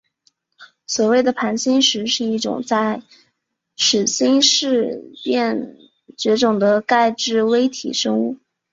[0.87, 3.03] 所谓的盘星石是一种在
[3.75, 5.77] 始新世便
[6.17, 8.39] 绝种的钙质微体生物。